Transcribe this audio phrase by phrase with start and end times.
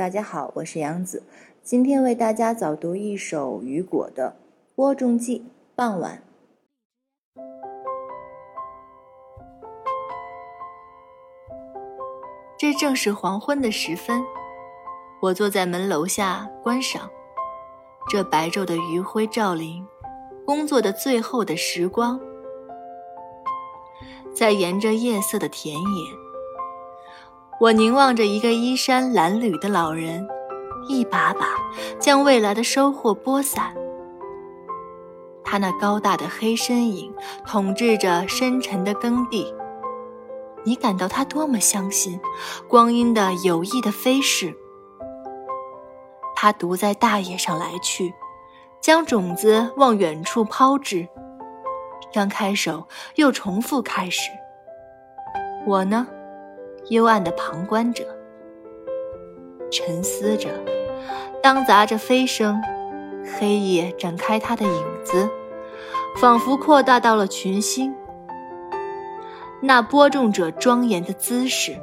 [0.00, 1.22] 大家好，我是杨子，
[1.62, 4.34] 今天为大家早读一首雨果的
[4.74, 5.40] 《播种季》。
[5.76, 6.22] 傍晚，
[12.58, 14.22] 这正是黄昏的时分，
[15.20, 17.10] 我坐在门楼下观赏
[18.08, 19.86] 这白昼的余晖照临
[20.46, 22.18] 工作的最后的时光，
[24.34, 26.29] 在沿着夜色的田野。
[27.60, 30.26] 我凝望着一个衣衫褴褛的老人，
[30.88, 31.46] 一把把
[31.98, 33.74] 将未来的收获播散。
[35.44, 37.12] 他那高大的黑身影
[37.46, 39.54] 统治着深沉的耕地。
[40.64, 42.18] 你感到他多么相信
[42.66, 44.56] 光阴的有意的飞逝。
[46.34, 48.14] 他独在大野上来去，
[48.80, 51.06] 将种子往远处抛掷。
[52.10, 54.30] 刚开手，又重复开始。
[55.66, 56.06] 我呢？
[56.90, 58.04] 幽暗的旁观者，
[59.70, 60.48] 沉思着，
[61.40, 62.60] 当杂着飞声，
[63.38, 65.30] 黑夜展开它的影子，
[66.16, 67.94] 仿佛扩大到了群星。
[69.62, 71.76] 那播种者庄严的姿势，